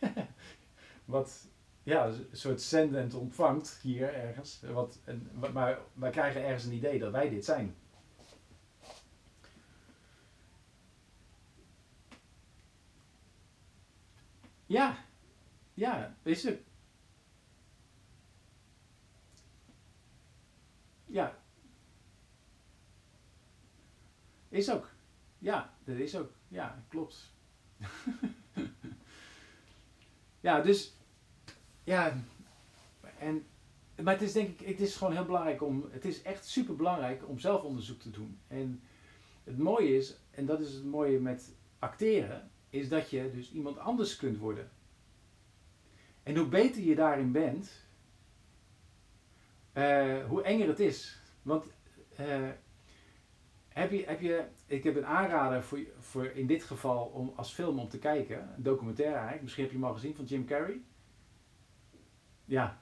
[1.04, 1.48] wat
[1.82, 4.60] ja, een soort zendend ontvangt hier ergens.
[4.60, 7.76] Wat, en, maar wij krijgen ergens een idee dat wij dit zijn.
[14.66, 15.03] Ja,
[15.74, 16.60] ja, is het.
[21.06, 21.38] Ja.
[24.48, 24.90] Is ook.
[25.38, 26.32] Ja, dat is ook.
[26.48, 27.32] Ja, klopt.
[30.40, 30.94] ja, dus.
[31.84, 32.16] Ja.
[33.18, 33.46] En,
[34.02, 35.88] maar het is denk ik, het is gewoon heel belangrijk om.
[35.90, 38.38] Het is echt super belangrijk om zelfonderzoek te doen.
[38.46, 38.82] En
[39.44, 43.78] het mooie is, en dat is het mooie met acteren, is dat je dus iemand
[43.78, 44.70] anders kunt worden.
[46.24, 47.86] En hoe beter je daarin bent,
[49.74, 51.20] uh, hoe enger het is.
[51.42, 51.66] Want
[52.20, 52.48] uh,
[53.68, 57.52] heb je, heb je, ik heb een aanrader voor, voor in dit geval om als
[57.52, 58.54] film om te kijken.
[58.56, 59.42] Een documentaire eigenlijk.
[59.42, 60.80] Misschien heb je hem al gezien van Jim Carrey.
[62.44, 62.80] Ja,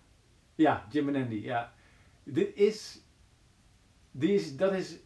[0.54, 1.34] ja, Jim en Andy.
[1.34, 1.74] Ja.
[2.22, 3.02] Dit is,
[4.10, 4.98] die is, dat is,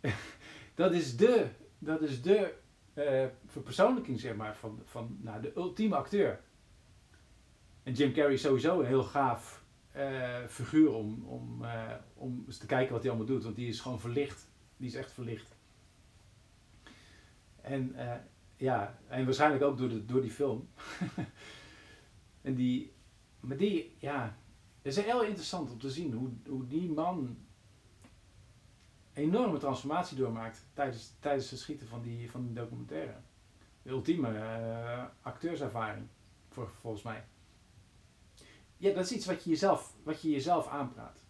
[0.74, 1.46] dat is de,
[1.78, 2.54] dat is de
[2.94, 6.40] uh, verpersoonlijking zeg maar van, van nou, de ultieme acteur.
[7.86, 9.64] En Jim Carrey is sowieso een heel gaaf
[9.96, 13.44] uh, figuur om, om, uh, om eens te kijken wat hij allemaal doet.
[13.44, 15.56] Want die is gewoon verlicht die is echt verlicht.
[17.60, 18.14] En uh,
[18.56, 20.68] ja, en waarschijnlijk ook door, de, door die film.
[22.42, 22.92] en die,
[23.40, 24.36] maar die, ja,
[24.82, 27.38] het is heel interessant om te zien hoe, hoe die man
[29.12, 33.14] enorme transformatie doormaakt tijdens, tijdens het schieten van die, van die documentaire.
[33.82, 36.06] De ultieme acteurservaring,
[36.48, 37.24] voor, volgens mij.
[38.76, 41.24] Ja, dat is iets wat je jezelf, wat je jezelf aanpraat.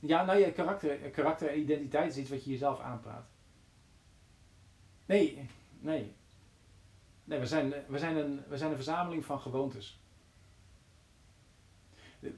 [0.00, 3.28] Ja, nou ja, karakter, karakter en identiteit is iets wat je jezelf aanpraat.
[5.06, 6.12] Nee, nee.
[7.24, 10.00] Nee, we zijn, we zijn, een, we zijn een verzameling van gewoontes.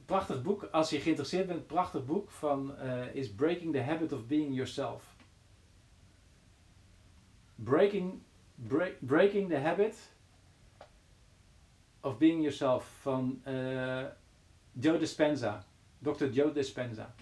[0.04, 4.26] Prachtig boek, als je geïnteresseerd bent, prachtig boek van uh, is Breaking the Habit of
[4.26, 5.16] Being Yourself.
[7.54, 8.22] Breaking,
[8.54, 10.11] break, breaking the Habit
[12.02, 14.04] of Being Yourself van uh,
[14.72, 15.64] Joe Dispenza,
[15.98, 16.26] Dr.
[16.26, 17.14] Joe Dispenza.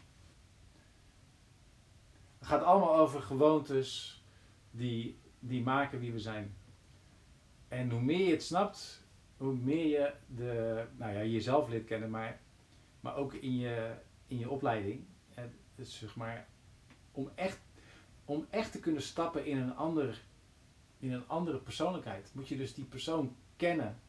[2.38, 4.22] Het gaat allemaal over gewoontes
[4.70, 6.54] die, die maken wie we zijn.
[7.68, 9.04] En hoe meer je het snapt,
[9.36, 12.40] hoe meer je de, nou ja, jezelf leert kennen, maar,
[13.00, 13.94] maar ook in je,
[14.26, 15.04] in je opleiding.
[15.74, 16.46] Dus zeg maar,
[17.12, 17.60] om echt,
[18.24, 20.22] om echt te kunnen stappen in een, ander,
[20.98, 24.00] in een andere persoonlijkheid, moet je dus die persoon kennen.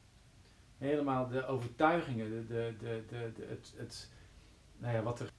[0.81, 3.03] Helemaal de overtuigingen, de, de, de,
[3.35, 4.09] de, het, het,
[4.77, 5.31] nou ja, wat er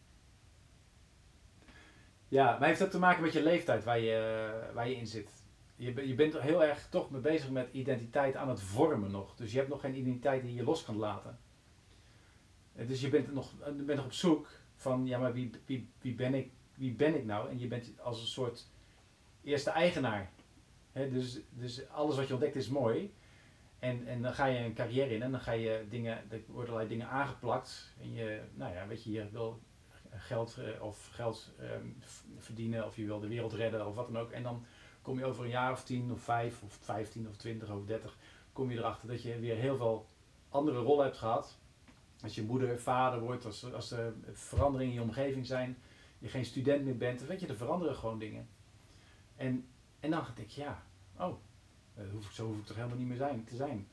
[2.32, 5.30] ja, maar heeft ook te maken met je leeftijd waar je, waar je in zit.
[5.76, 9.36] Je, je bent heel erg toch mee bezig met identiteit aan het vormen nog.
[9.36, 11.38] Dus je hebt nog geen identiteit die je los kan laten.
[12.72, 16.34] Dus je bent nog, bent nog op zoek van, ja, maar wie, wie, wie, ben
[16.34, 17.50] ik, wie ben ik nou?
[17.50, 18.68] En je bent als een soort
[19.42, 20.30] eerste eigenaar.
[20.92, 23.14] dus, dus alles wat je ontdekt is mooi.
[23.82, 26.68] En, en dan ga je een carrière in en dan ga je dingen, er worden
[26.68, 27.92] allerlei dingen aangeplakt.
[28.00, 29.60] En je, nou ja, weet je, je wil
[30.10, 31.86] geld eh, of geld ehm,
[32.38, 34.30] verdienen of je wil de wereld redden of wat dan ook.
[34.30, 34.64] En dan
[35.02, 38.16] kom je over een jaar of tien of vijf of vijftien of twintig of dertig,
[38.52, 40.06] kom je erachter dat je weer heel veel
[40.48, 41.58] andere rollen hebt gehad.
[42.22, 45.78] Als je moeder, vader wordt, als, als er veranderingen in je omgeving zijn,
[46.18, 48.48] je geen student meer bent, dan weet je, er veranderen gewoon dingen.
[49.36, 49.66] En,
[50.00, 50.82] en dan denk ik, ja,
[51.18, 51.36] Oh,
[51.98, 53.88] uh, hoef, zo hoef ik toch helemaal niet meer zijn, te zijn.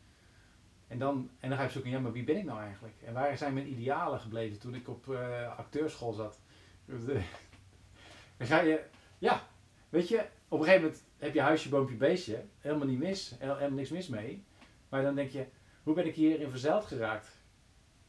[0.87, 2.95] En dan, en dan ga je zoeken, ja, maar wie ben ik nou eigenlijk?
[3.05, 6.39] En waar zijn mijn idealen gebleven toen ik op uh, acteurschool zat?
[6.85, 8.83] dan ga je,
[9.17, 9.41] ja,
[9.89, 12.43] weet je, op een gegeven moment heb je huisje, boompje, beestje.
[12.59, 14.43] Helemaal niet mis, helemaal niks mis mee.
[14.89, 15.45] Maar dan denk je,
[15.83, 17.27] hoe ben ik hierin verzeild geraakt?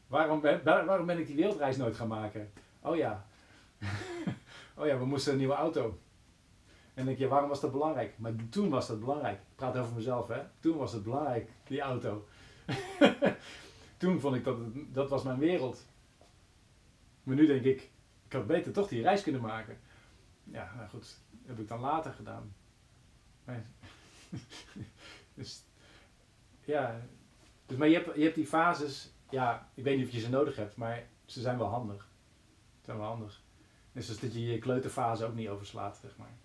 [0.07, 2.53] Waarom ben, waarom ben ik die wereldreis nooit gaan maken?
[2.81, 3.26] Oh ja.
[4.79, 5.98] oh ja, we moesten een nieuwe auto.
[7.01, 8.19] En denk je, waarom was dat belangrijk?
[8.19, 9.41] Maar toen was dat belangrijk.
[9.41, 10.43] Ik praat over mezelf, hè.
[10.59, 12.27] Toen was het belangrijk, die auto.
[13.97, 15.87] toen vond ik dat, het, dat was mijn wereld.
[17.23, 17.91] Maar nu denk ik,
[18.27, 19.79] ik had beter toch die reis kunnen maken.
[20.45, 22.55] Ja, nou goed, heb ik dan later gedaan.
[25.35, 25.65] dus,
[26.65, 27.01] ja.
[27.67, 30.31] Dus, maar je hebt, je hebt die fases, ja, ik weet niet of je ze
[30.31, 32.09] nodig hebt, maar ze zijn wel handig.
[32.79, 33.43] Ze zijn wel handig.
[33.95, 36.39] Zoals dat je je kleuterfase ook niet overslaat, zeg maar.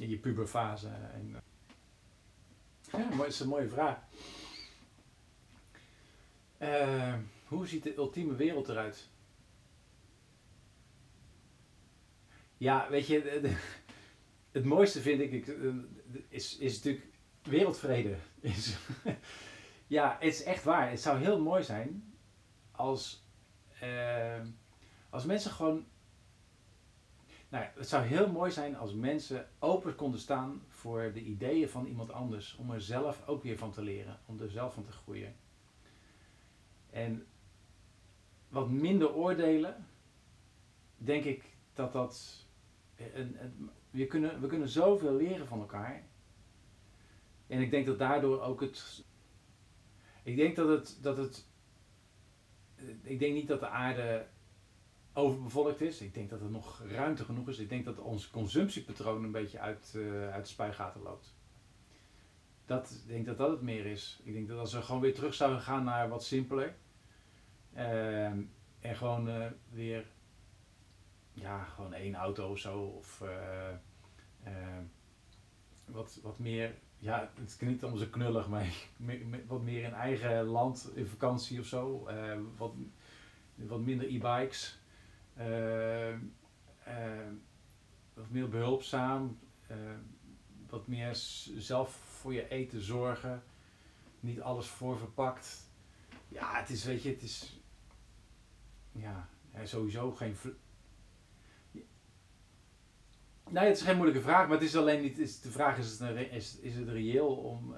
[0.00, 0.88] In je puberfase.
[0.88, 3.98] En, eh, ja, dat is een mooie vraag.
[6.58, 9.08] Uh, hoe ziet de ultieme wereld eruit?
[12.56, 13.56] Ja, weet je,
[14.50, 15.74] het mooiste vind ik, eh,
[16.28, 17.06] is, is natuurlijk
[17.42, 18.16] wereldvrede.
[19.86, 20.90] Ja, het is echt waar.
[20.90, 22.14] Het zou heel mooi zijn
[22.70, 23.26] als,
[25.10, 25.86] als mensen gewoon.
[27.50, 31.86] Nou het zou heel mooi zijn als mensen open konden staan voor de ideeën van
[31.86, 32.56] iemand anders.
[32.56, 34.18] Om er zelf ook weer van te leren.
[34.26, 35.34] Om er zelf van te groeien.
[36.90, 37.26] En
[38.48, 39.86] wat minder oordelen,
[40.96, 42.46] denk ik dat dat.
[43.14, 43.36] Een,
[43.90, 46.02] we, kunnen, we kunnen zoveel leren van elkaar.
[47.46, 49.04] En ik denk dat daardoor ook het.
[50.22, 50.98] Ik denk dat het.
[51.02, 51.48] Dat het
[53.02, 54.26] ik denk niet dat de aarde
[55.12, 56.00] overbevolkt is.
[56.00, 57.58] Ik denk dat er nog ruimte genoeg is.
[57.58, 61.34] Ik denk dat ons consumptiepatroon een beetje uit, uh, uit de spuigaten loopt.
[62.66, 64.20] Dat, ik denk dat dat het meer is.
[64.24, 66.74] Ik denk dat als we gewoon weer terug zouden gaan naar wat simpeler.
[67.76, 68.24] Uh,
[68.80, 70.06] en gewoon uh, weer
[71.32, 72.78] ja, gewoon één auto of zo.
[72.82, 73.22] Of
[74.44, 74.50] uh,
[75.84, 78.66] wat, wat meer, ja, het klinkt allemaal zo knullig, maar
[79.46, 82.08] wat meer in eigen land in vakantie of zo.
[82.56, 82.72] Wat,
[83.54, 84.79] wat minder e-bikes.
[88.14, 89.38] Wat meer behulpzaam.
[90.68, 91.10] wat meer
[91.56, 93.42] zelf voor je eten zorgen.
[94.20, 95.68] Niet alles voor verpakt.
[96.28, 97.60] Ja, het is, weet je, het is.
[98.92, 99.28] Ja,
[99.64, 100.36] sowieso geen
[103.50, 105.18] Nee, het is geen moeilijke vraag, maar het is alleen niet.
[105.18, 107.74] Is, de vraag is: het, is, is het reëel om.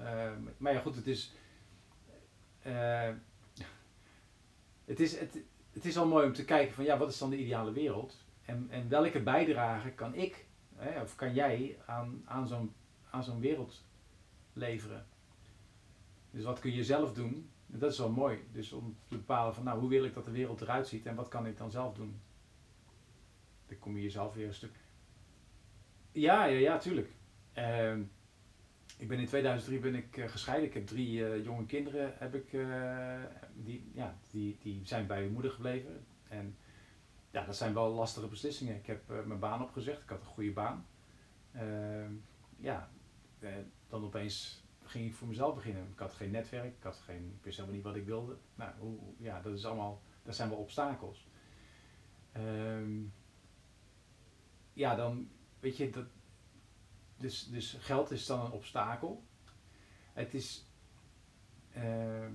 [0.57, 1.33] Maar ja, goed, het is.
[4.85, 5.37] Het, is het,
[5.73, 8.25] het is al mooi om te kijken van ja, wat is dan de ideale wereld?
[8.45, 12.73] En, en welke bijdrage kan ik, hè, of kan jij aan, aan zo'n
[13.09, 13.83] aan zo'n wereld
[14.53, 15.05] leveren?
[16.31, 17.49] Dus wat kun je zelf doen?
[17.71, 18.39] En dat is wel mooi.
[18.51, 21.15] Dus om te bepalen van nou, hoe wil ik dat de wereld eruit ziet en
[21.15, 22.19] wat kan ik dan zelf doen?
[23.67, 24.83] Dan kom je jezelf weer een stuk
[26.13, 27.09] ja, ja, ja, tuurlijk.
[27.57, 27.97] Uh,
[28.97, 30.67] ik ben in 2003 ben ik uh, gescheiden.
[30.67, 32.13] Ik heb drie uh, jonge kinderen.
[32.17, 36.05] Heb ik, uh, die, ja, die, die zijn bij hun moeder gebleven.
[36.27, 36.57] En
[37.31, 38.75] ja, dat zijn wel lastige beslissingen.
[38.75, 40.01] Ik heb mijn baan opgezegd.
[40.01, 40.85] Ik had een goede baan.
[41.51, 42.11] Ehm,
[42.59, 42.89] ja,
[43.87, 45.87] dan opeens ging ik voor mezelf beginnen.
[45.91, 46.77] Ik had geen netwerk.
[46.77, 48.37] Ik, had geen, ik wist helemaal niet wat ik wilde.
[48.55, 51.27] Nou, hoe, ja, dat, is allemaal, dat zijn wel obstakels.
[52.37, 53.13] Um,
[54.73, 55.29] ja, dan
[55.59, 56.05] weet je, dat,
[57.23, 59.23] dus, dus geld is dan een obstakel.
[60.13, 60.65] Het is,
[61.77, 62.27] uh,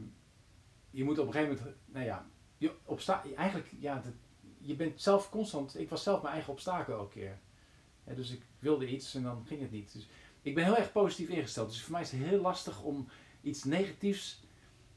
[0.91, 4.03] je moet op een gegeven moment, nou ja, je obsta eigenlijk, ja,
[4.59, 7.39] je bent zelf constant, ik was zelf mijn eigen obstakel elke keer.
[8.15, 9.93] dus ik wilde iets en dan ging het niet.
[9.93, 10.09] Dus
[10.43, 11.71] ik ben heel erg positief ingesteld.
[11.71, 13.09] Dus voor mij is het heel lastig om
[13.43, 14.43] iets negatiefs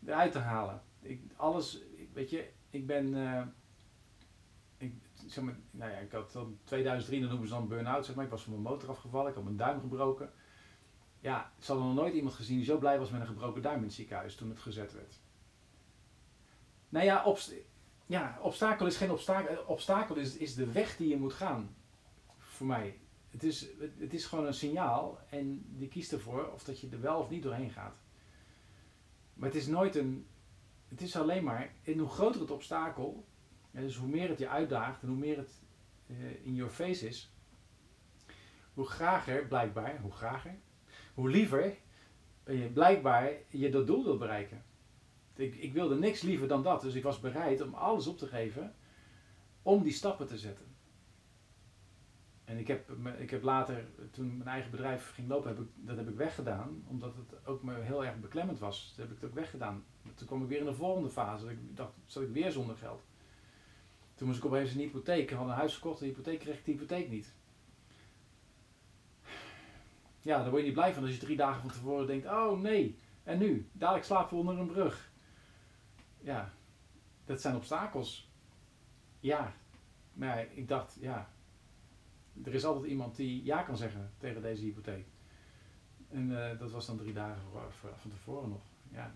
[0.06, 0.82] eruit te halen.
[1.02, 1.82] Ik, alles,
[2.14, 3.54] weet je, ik ben, ik,
[5.72, 8.26] nou ja, ik had dan 2003, dan noemen ze dan burn-out, zeg maar.
[8.26, 10.32] Ik was van mijn motor afgevallen, ik had mijn duim gebroken.
[11.20, 13.78] Ja, ik had nog nooit iemand gezien die zo blij was met een gebroken duim
[13.78, 15.20] in het ziekenhuis toen het gezet werd.
[16.90, 17.54] Nou ja, obst
[18.06, 19.64] ja obstakel is geen obstakel.
[19.66, 21.76] Obstakel is, is de weg die je moet gaan.
[22.38, 23.00] Voor mij.
[23.30, 23.68] Het is,
[23.98, 27.30] het is gewoon een signaal en die kiest ervoor of dat je er wel of
[27.30, 27.96] niet doorheen gaat.
[29.34, 30.28] Maar het is nooit een.
[30.88, 31.74] Het is alleen maar.
[31.84, 33.26] En hoe groter het obstakel,
[33.72, 35.62] dus hoe meer het je uitdaagt en hoe meer het
[36.08, 37.34] uh, in your face is,
[38.74, 40.56] hoe grager, blijkbaar, hoe grager,
[41.14, 41.78] hoe liever
[42.46, 44.64] je blijkbaar je dat doel wilt bereiken.
[45.36, 48.28] Ik, ik wilde niks liever dan dat, dus ik was bereid om alles op te
[48.28, 48.76] geven
[49.62, 50.66] om die stappen te zetten.
[52.44, 55.98] En ik heb, ik heb later, toen mijn eigen bedrijf ging lopen, heb ik, dat
[55.98, 56.84] heb ik weggedaan.
[56.88, 58.94] Omdat het ook me heel erg beklemmend was.
[58.96, 59.84] Toen heb ik het ook weggedaan.
[60.16, 61.46] Toen kwam ik weer in de volgende fase.
[61.46, 63.04] Dat Ik dacht, zat ik weer zonder geld.
[64.22, 65.32] Toen moest ik opeens een hypotheek.
[65.32, 67.34] Ik had een huis gekocht, een hypotheek, kreeg ik hypotheek niet.
[70.20, 72.60] Ja, daar word je niet blij van als je drie dagen van tevoren denkt, oh
[72.60, 73.70] nee, en nu?
[73.72, 75.12] Dadelijk slapen we onder een brug.
[76.20, 76.54] Ja,
[77.26, 78.30] dat zijn obstakels.
[79.20, 79.54] Ja,
[80.14, 81.30] maar ik dacht, ja,
[82.44, 85.06] er is altijd iemand die ja kan zeggen tegen deze hypotheek.
[86.10, 87.42] En eh, dat was dan drie dagen
[87.72, 88.64] van tevoren nog.
[88.92, 89.16] Ja.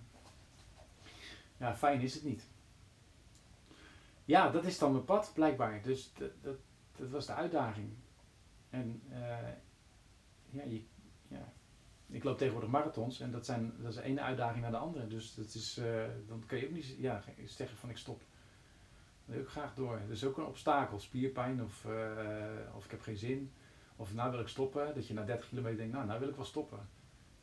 [1.57, 2.53] ja, fijn is het niet.
[4.25, 5.81] Ja, dat is dan mijn pad, blijkbaar.
[5.81, 6.57] Dus dat,
[6.97, 7.89] dat, was de uitdaging.
[8.69, 9.47] En eh,
[10.49, 10.63] ja,
[11.27, 11.53] ja,
[12.07, 15.07] ik loop tegenwoordig marathons en dat, zijn, dat is de ene uitdaging naar de andere.
[15.07, 18.19] Dus dat is, eh, dan kun je ook niet ja, zeggen van ik stop.
[19.25, 19.99] Dat wil ik graag door.
[19.99, 23.51] Dat is ook een obstakel, spierpijn of, eh, of ik heb geen zin.
[23.95, 24.95] Of nou wil ik stoppen.
[24.95, 26.89] Dat je na 30 kilometer denkt, nou, nou wil ik wel stoppen.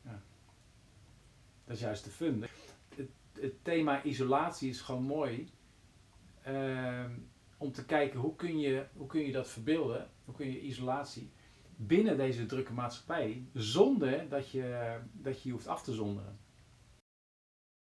[0.01, 0.21] Ja.
[1.65, 2.45] Dat is juist de fun.
[3.33, 5.51] Het thema isolatie is gewoon mooi.
[6.43, 7.11] Ehm,
[7.57, 10.09] om te kijken hoe kun, je, hoe kun je dat verbeelden.
[10.25, 11.31] Hoe kun je isolatie
[11.75, 13.47] binnen deze drukke maatschappij.
[13.53, 16.37] Zonder dat je dat je, je hoeft af te zonderen.